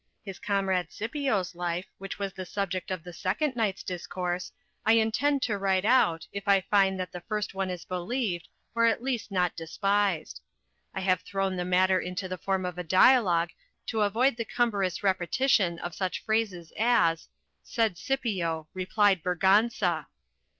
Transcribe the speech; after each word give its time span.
His 0.25 0.39
comrade 0.39 0.91
Scipio's 0.91 1.53
life, 1.53 1.85
which 1.99 2.17
was 2.17 2.33
the 2.33 2.43
subject 2.43 2.89
of 2.89 3.03
the 3.03 3.13
second 3.13 3.55
night's 3.55 3.83
discourse, 3.83 4.51
I 4.83 4.93
intend 4.93 5.43
to 5.43 5.59
write 5.59 5.85
out, 5.85 6.25
if 6.31 6.47
I 6.47 6.61
find 6.71 6.99
that 6.99 7.11
the 7.11 7.21
first 7.21 7.53
one 7.53 7.69
is 7.69 7.85
believed, 7.85 8.47
or 8.73 8.85
at 8.87 9.03
least 9.03 9.29
not 9.29 9.55
despised. 9.55 10.41
I 10.95 11.01
have 11.01 11.21
thrown 11.21 11.55
the 11.55 11.65
matter 11.65 11.99
into 12.01 12.27
the 12.27 12.39
form 12.39 12.65
of 12.65 12.79
a 12.79 12.83
dialogue 12.83 13.51
to 13.89 14.01
avoid 14.01 14.37
the 14.37 14.43
cumbrous 14.45 15.03
repetition 15.03 15.77
of 15.77 15.93
such 15.93 16.25
phrases 16.25 16.73
as, 16.79 17.27
said 17.61 17.95
Scipio, 17.95 18.67
replied 18.73 19.21
Berganza. 19.21 20.07